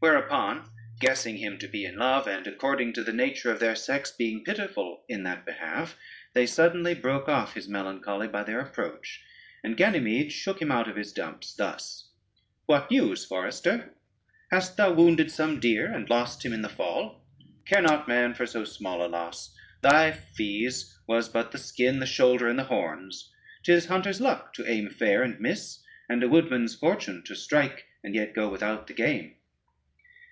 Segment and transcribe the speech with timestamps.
[0.00, 4.12] Whereupon, guessing him to be in love, and according to the nature of their sex
[4.12, 5.98] being pitiful in that behalf,
[6.34, 9.22] they suddenly brake off his melancholy by their approach,
[9.64, 12.10] and Ganymede shook him out of his dumps thus:
[12.66, 13.90] "What news, forester?
[14.52, 17.20] hast thou wounded some deer, and lost him in the fall?
[17.64, 22.06] Care not man for so small a loss: thy fees was but the skin, the
[22.06, 23.32] shoulder, and the horns:
[23.64, 28.14] 'tis hunter's luck to aim fair and miss; and a woodman's fortune to strike and
[28.14, 29.34] yet go without the game."